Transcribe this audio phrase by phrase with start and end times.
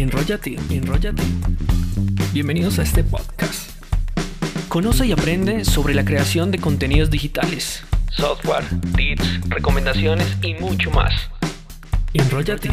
[0.00, 1.24] Enrollate, enrollate.
[2.32, 3.68] Bienvenidos a este podcast.
[4.68, 7.82] Conoce y aprende sobre la creación de contenidos digitales,
[8.12, 8.64] software,
[8.96, 11.12] tips, recomendaciones y mucho más.
[12.14, 12.70] Enrollate.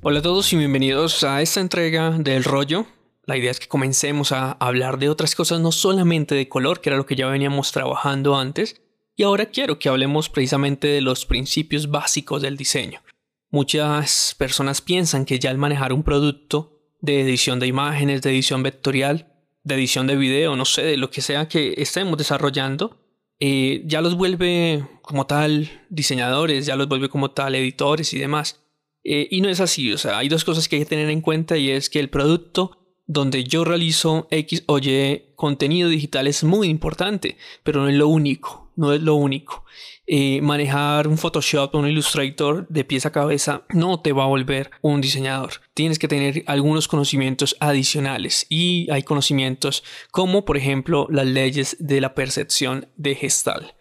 [0.00, 2.86] Hola a todos y bienvenidos a esta entrega del rollo.
[3.26, 6.88] La idea es que comencemos a hablar de otras cosas, no solamente de color, que
[6.88, 8.80] era lo que ya veníamos trabajando antes,
[9.14, 13.02] y ahora quiero que hablemos precisamente de los principios básicos del diseño.
[13.50, 18.62] Muchas personas piensan que ya al manejar un producto de edición de imágenes, de edición
[18.62, 19.32] vectorial,
[19.64, 23.00] de edición de video, no sé, de lo que sea que estemos desarrollando,
[23.40, 28.62] eh, ya los vuelve como tal diseñadores, ya los vuelve como tal editores y demás.
[29.02, 31.22] Eh, y no es así, o sea, hay dos cosas que hay que tener en
[31.22, 32.79] cuenta y es que el producto
[33.12, 38.08] donde yo realizo X o Y contenido digital es muy importante, pero no es lo
[38.08, 39.64] único no es lo único.
[40.06, 44.70] Eh, manejar un Photoshop un Illustrator de pieza a cabeza no te va a volver
[44.80, 45.52] un diseñador.
[45.74, 52.00] Tienes que tener algunos conocimientos adicionales y hay conocimientos como por ejemplo las leyes de
[52.00, 53.74] la percepción de gestal.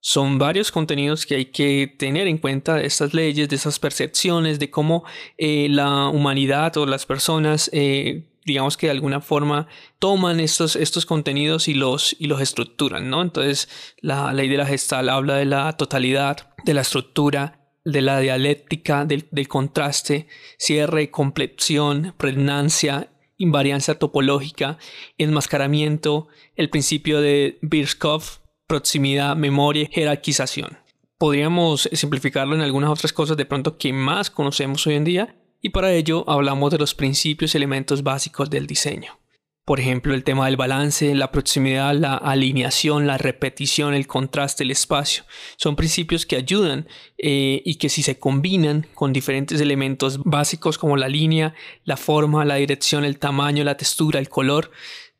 [0.00, 4.70] Son varios contenidos que hay que tener en cuenta estas leyes, de esas percepciones, de
[4.70, 5.04] cómo
[5.36, 9.66] eh, la humanidad o las personas eh, digamos que de alguna forma
[9.98, 13.20] toman estos, estos contenidos y los, y los estructuran, ¿no?
[13.20, 13.68] Entonces,
[14.00, 19.04] la ley de la gestal habla de la totalidad, de la estructura, de la dialéctica,
[19.04, 24.78] del, contraste, cierre, complexión, pregnancia, invariancia topológica,
[25.18, 30.78] enmascaramiento, el principio de Birchkopf, proximidad, memoria, jerarquización.
[31.18, 35.70] Podríamos simplificarlo en algunas otras cosas de pronto que más conocemos hoy en día, y
[35.70, 39.18] para ello hablamos de los principios y elementos básicos del diseño.
[39.66, 44.70] Por ejemplo, el tema del balance, la proximidad, la alineación, la repetición, el contraste, el
[44.70, 45.24] espacio.
[45.56, 46.86] Son principios que ayudan
[47.18, 52.44] eh, y que si se combinan con diferentes elementos básicos como la línea, la forma,
[52.44, 54.70] la dirección, el tamaño, la textura, el color,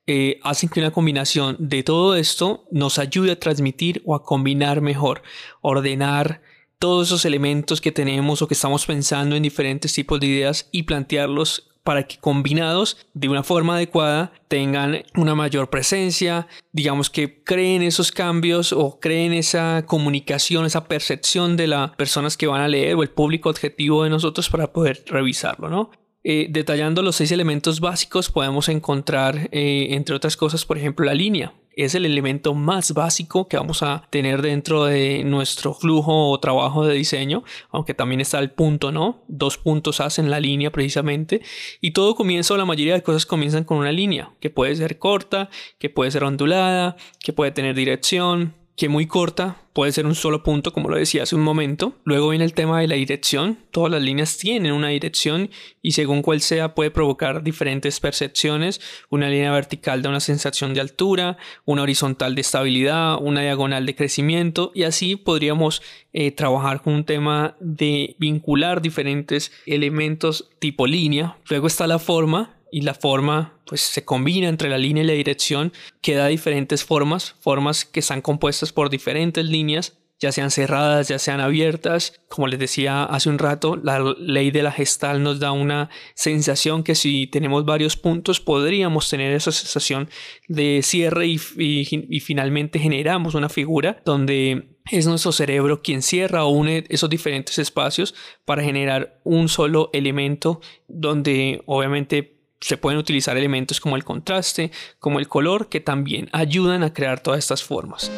[0.06, 4.80] eh, hacen que una combinación de todo esto nos ayude a transmitir o a combinar
[4.80, 5.22] mejor,
[5.60, 6.40] ordenar,
[6.78, 10.84] todos esos elementos que tenemos o que estamos pensando en diferentes tipos de ideas y
[10.84, 17.82] plantearlos para que combinados de una forma adecuada tengan una mayor presencia, digamos que creen
[17.82, 22.96] esos cambios o creen esa comunicación, esa percepción de las personas que van a leer
[22.96, 25.90] o el público objetivo de nosotros para poder revisarlo, ¿no?
[26.28, 31.14] Eh, detallando los seis elementos básicos podemos encontrar, eh, entre otras cosas, por ejemplo, la
[31.14, 36.40] línea es el elemento más básico que vamos a tener dentro de nuestro flujo o
[36.40, 39.22] trabajo de diseño, aunque también está el punto, ¿no?
[39.28, 41.42] Dos puntos hacen la línea precisamente
[41.80, 45.48] y todo comienza, la mayoría de cosas comienzan con una línea, que puede ser corta,
[45.78, 50.42] que puede ser ondulada, que puede tener dirección, que muy corta, puede ser un solo
[50.42, 51.94] punto, como lo decía hace un momento.
[52.04, 53.58] Luego viene el tema de la dirección.
[53.70, 55.50] Todas las líneas tienen una dirección
[55.80, 58.80] y según cuál sea puede provocar diferentes percepciones.
[59.08, 63.94] Una línea vertical da una sensación de altura, una horizontal de estabilidad, una diagonal de
[63.94, 65.82] crecimiento y así podríamos
[66.12, 71.38] eh, trabajar con un tema de vincular diferentes elementos tipo línea.
[71.48, 75.12] Luego está la forma, y la forma pues se combina entre la línea y la
[75.12, 81.08] dirección que da diferentes formas, formas que están compuestas por diferentes líneas, ya sean cerradas,
[81.08, 82.20] ya sean abiertas.
[82.28, 86.82] Como les decía hace un rato, la ley de la gestal nos da una sensación
[86.82, 90.08] que si tenemos varios puntos podríamos tener esa sensación
[90.48, 96.50] de cierre y, y finalmente generamos una figura donde es nuestro cerebro quien cierra o
[96.50, 102.35] une esos diferentes espacios para generar un solo elemento donde obviamente
[102.66, 107.20] se pueden utilizar elementos como el contraste, como el color, que también ayudan a crear
[107.20, 108.10] todas estas formas.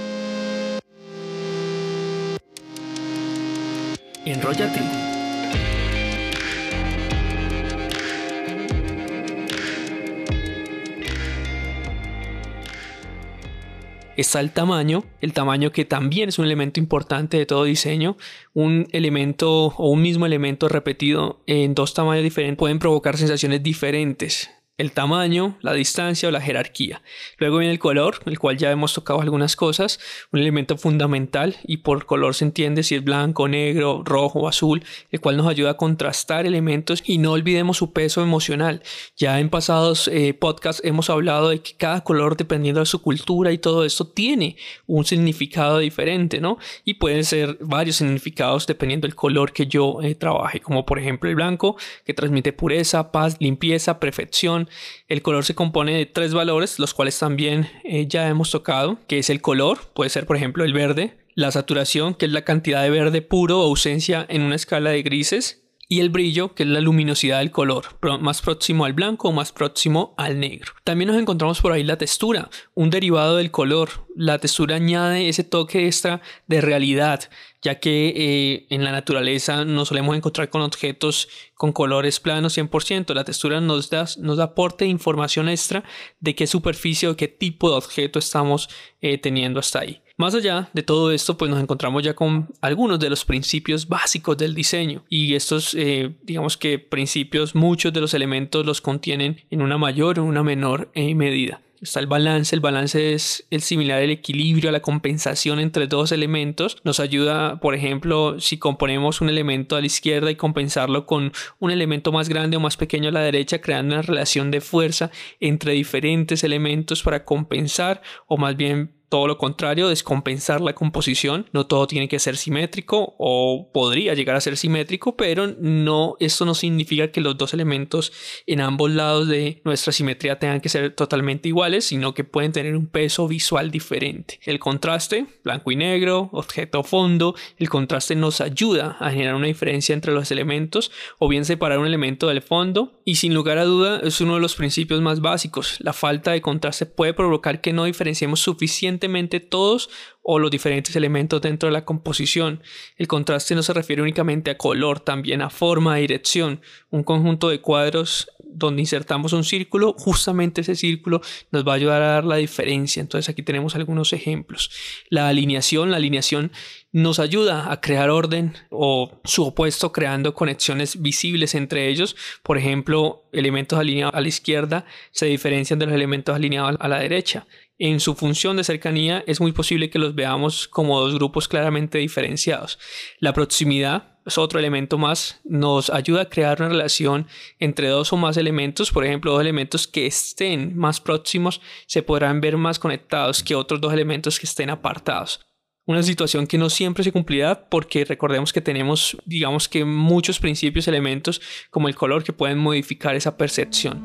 [14.18, 18.16] Está el tamaño, el tamaño que también es un elemento importante de todo diseño,
[18.52, 24.50] un elemento o un mismo elemento repetido en dos tamaños diferentes pueden provocar sensaciones diferentes
[24.78, 27.02] el tamaño, la distancia o la jerarquía.
[27.38, 29.98] Luego viene el color, el cual ya hemos tocado algunas cosas,
[30.32, 34.84] un elemento fundamental y por color se entiende si es blanco, negro, rojo o azul,
[35.10, 38.82] el cual nos ayuda a contrastar elementos y no olvidemos su peso emocional.
[39.16, 43.50] Ya en pasados eh, podcasts hemos hablado de que cada color dependiendo de su cultura
[43.50, 46.58] y todo esto tiene un significado diferente, ¿no?
[46.84, 51.28] Y pueden ser varios significados dependiendo del color que yo eh, trabaje, como por ejemplo
[51.28, 54.67] el blanco que transmite pureza, paz, limpieza, perfección,
[55.08, 59.18] el color se compone de tres valores, los cuales también eh, ya hemos tocado, que
[59.18, 62.82] es el color, puede ser por ejemplo el verde, la saturación, que es la cantidad
[62.82, 66.68] de verde puro o ausencia en una escala de grises, y el brillo, que es
[66.68, 67.86] la luminosidad del color,
[68.20, 70.72] más próximo al blanco o más próximo al negro.
[70.84, 74.06] También nos encontramos por ahí la textura, un derivado del color.
[74.14, 77.30] La textura añade ese toque extra de realidad,
[77.62, 83.14] ya que eh, en la naturaleza nos solemos encontrar con objetos con colores planos 100%.
[83.14, 85.84] La textura nos da, nos da aporte de información extra
[86.20, 88.68] de qué superficie o qué tipo de objeto estamos
[89.00, 90.02] eh, teniendo hasta ahí.
[90.18, 94.36] Más allá de todo esto, pues nos encontramos ya con algunos de los principios básicos
[94.36, 99.62] del diseño y estos, eh, digamos que principios, muchos de los elementos los contienen en
[99.62, 101.60] una mayor o una menor eh, medida.
[101.80, 106.10] Está el balance, el balance es el similar al equilibrio, a la compensación entre dos
[106.10, 106.78] elementos.
[106.82, 111.70] Nos ayuda, por ejemplo, si componemos un elemento a la izquierda y compensarlo con un
[111.70, 115.74] elemento más grande o más pequeño a la derecha, creando una relación de fuerza entre
[115.74, 121.46] diferentes elementos para compensar o más bien todo lo contrario, descompensar la composición.
[121.52, 126.44] No todo tiene que ser simétrico o podría llegar a ser simétrico, pero no, esto
[126.44, 128.12] no significa que los dos elementos
[128.46, 132.76] en ambos lados de nuestra simetría tengan que ser totalmente iguales, sino que pueden tener
[132.76, 134.40] un peso visual diferente.
[134.44, 139.94] El contraste, blanco y negro, objeto fondo, el contraste nos ayuda a generar una diferencia
[139.94, 144.00] entre los elementos o bien separar un elemento del fondo y sin lugar a duda
[144.02, 145.76] es uno de los principios más básicos.
[145.80, 148.97] La falta de contraste puede provocar que no diferenciemos suficiente
[149.40, 149.90] todos
[150.22, 152.62] o los diferentes elementos dentro de la composición.
[152.96, 156.60] El contraste no se refiere únicamente a color, también a forma, dirección.
[156.90, 162.02] Un conjunto de cuadros donde insertamos un círculo, justamente ese círculo nos va a ayudar
[162.02, 163.00] a dar la diferencia.
[163.00, 164.70] Entonces aquí tenemos algunos ejemplos.
[165.10, 166.52] La alineación, la alineación
[166.90, 172.16] nos ayuda a crear orden o su opuesto creando conexiones visibles entre ellos.
[172.42, 176.98] Por ejemplo, elementos alineados a la izquierda se diferencian de los elementos alineados a la
[176.98, 177.46] derecha
[177.78, 181.98] en su función de cercanía es muy posible que los veamos como dos grupos claramente
[181.98, 182.78] diferenciados.
[183.20, 187.26] La proximidad es otro elemento más, nos ayuda a crear una relación
[187.58, 192.40] entre dos o más elementos, por ejemplo, dos elementos que estén más próximos se podrán
[192.40, 195.40] ver más conectados que otros dos elementos que estén apartados.
[195.86, 200.86] Una situación que no siempre se cumplirá porque recordemos que tenemos, digamos que muchos principios,
[200.86, 201.40] elementos
[201.70, 204.04] como el color que pueden modificar esa percepción.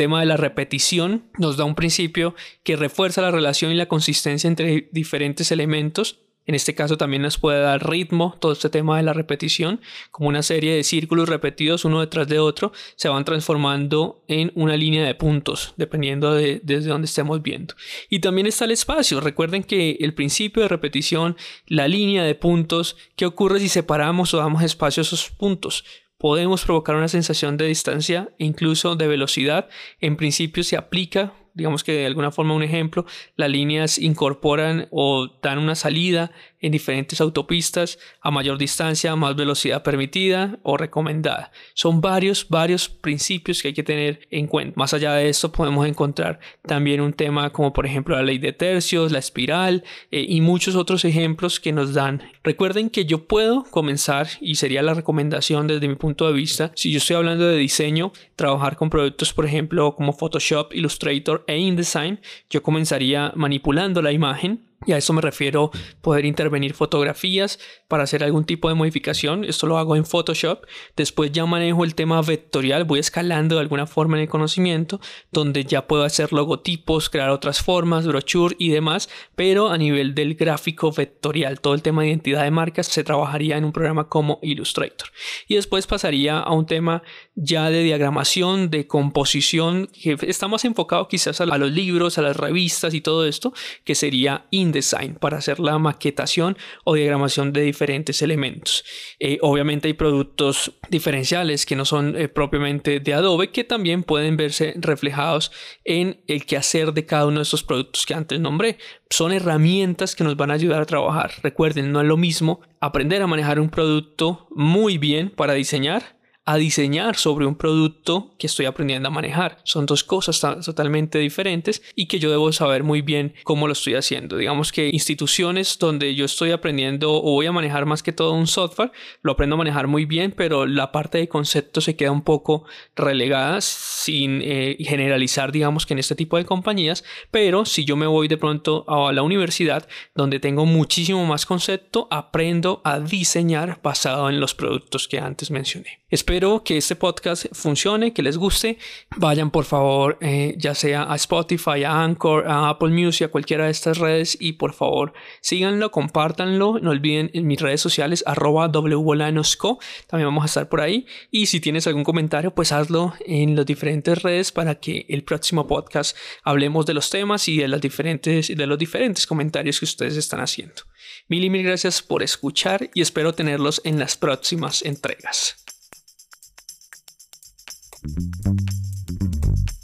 [0.00, 4.48] Tema de la repetición nos da un principio que refuerza la relación y la consistencia
[4.48, 6.20] entre diferentes elementos.
[6.46, 10.30] En este caso también nos puede dar ritmo todo este tema de la repetición, como
[10.30, 15.04] una serie de círculos repetidos uno detrás de otro se van transformando en una línea
[15.04, 17.74] de puntos, dependiendo de desde donde estemos viendo.
[18.08, 19.20] Y también está el espacio.
[19.20, 21.36] Recuerden que el principio de repetición,
[21.66, 25.84] la línea de puntos, ¿qué ocurre si separamos o damos espacio a esos puntos?
[26.20, 29.68] Podemos provocar una sensación de distancia incluso de velocidad.
[30.00, 33.04] En principio se aplica digamos que de alguna forma un ejemplo,
[33.36, 36.30] las líneas incorporan o dan una salida
[36.60, 41.52] en diferentes autopistas a mayor distancia, más velocidad permitida o recomendada.
[41.74, 44.74] Son varios, varios principios que hay que tener en cuenta.
[44.76, 48.52] Más allá de esto podemos encontrar también un tema como por ejemplo la ley de
[48.52, 52.22] tercios, la espiral eh, y muchos otros ejemplos que nos dan.
[52.42, 56.90] Recuerden que yo puedo comenzar y sería la recomendación desde mi punto de vista, si
[56.90, 62.20] yo estoy hablando de diseño, trabajar con productos por ejemplo como Photoshop, Illustrator e InDesign,
[62.48, 65.70] yo comenzaría manipulando la imagen y a eso me refiero
[66.00, 69.44] poder intervenir fotografías para hacer algún tipo de modificación.
[69.44, 70.64] Esto lo hago en Photoshop.
[70.96, 74.98] Después ya manejo el tema vectorial, voy escalando de alguna forma en el conocimiento,
[75.30, 80.34] donde ya puedo hacer logotipos, crear otras formas, brochure y demás, pero a nivel del
[80.34, 84.38] gráfico vectorial, todo el tema de identidad de marcas se trabajaría en un programa como
[84.40, 85.10] Illustrator.
[85.46, 87.02] Y después pasaría a un tema
[87.34, 92.38] ya de diagramación, de composición, que está más enfocado quizás a los libros, a las
[92.38, 93.52] revistas y todo esto,
[93.84, 98.84] que sería design para hacer la maquetación o diagramación de diferentes elementos.
[99.18, 104.36] Eh, obviamente hay productos diferenciales que no son eh, propiamente de Adobe que también pueden
[104.36, 105.52] verse reflejados
[105.84, 108.78] en el quehacer de cada uno de estos productos que antes nombré.
[109.10, 111.32] Son herramientas que nos van a ayudar a trabajar.
[111.42, 116.56] Recuerden, no es lo mismo aprender a manejar un producto muy bien para diseñar a
[116.56, 119.58] diseñar sobre un producto que estoy aprendiendo a manejar.
[119.64, 123.94] Son dos cosas totalmente diferentes y que yo debo saber muy bien cómo lo estoy
[123.94, 124.36] haciendo.
[124.36, 128.46] Digamos que instituciones donde yo estoy aprendiendo o voy a manejar más que todo un
[128.46, 128.90] software,
[129.22, 132.64] lo aprendo a manejar muy bien, pero la parte de concepto se queda un poco
[132.96, 137.04] relegada sin eh, generalizar, digamos que en este tipo de compañías.
[137.30, 142.08] Pero si yo me voy de pronto a la universidad donde tengo muchísimo más concepto,
[142.10, 145.99] aprendo a diseñar basado en los productos que antes mencioné.
[146.10, 148.78] Espero que este podcast funcione, que les guste.
[149.16, 153.66] Vayan por favor, eh, ya sea a Spotify, a Anchor, a Apple Music, a cualquiera
[153.66, 156.80] de estas redes y por favor síganlo, compártanlo.
[156.80, 159.78] No olviden en mis redes sociales arroba wbolanosco.
[160.08, 161.06] También vamos a estar por ahí.
[161.30, 165.68] Y si tienes algún comentario, pues hazlo en las diferentes redes para que el próximo
[165.68, 170.16] podcast hablemos de los temas y de, las diferentes, de los diferentes comentarios que ustedes
[170.16, 170.82] están haciendo.
[171.28, 175.59] Mil y mil gracias por escuchar y espero tenerlos en las próximas entregas.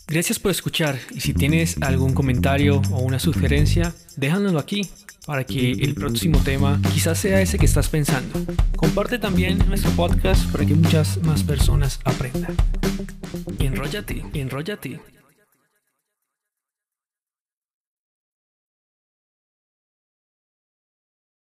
[0.09, 4.89] Gracias por escuchar y si tienes algún comentario o una sugerencia, déjanoslo aquí
[5.27, 8.41] para que el próximo tema quizás sea ese que estás pensando.
[8.77, 12.55] Comparte también nuestro podcast para que muchas más personas aprendan.
[13.59, 15.16] Enróllate, enróllate.